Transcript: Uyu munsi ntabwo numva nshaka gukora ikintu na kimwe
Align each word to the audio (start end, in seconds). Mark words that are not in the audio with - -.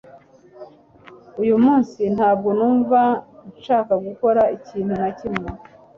Uyu 1.41 1.55
munsi 1.63 2.01
ntabwo 2.15 2.49
numva 2.57 2.99
nshaka 3.57 3.93
gukora 4.05 4.41
ikintu 4.57 4.93
na 5.01 5.09
kimwe 5.17 5.47